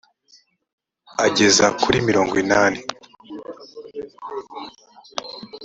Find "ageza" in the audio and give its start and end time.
1.25-1.65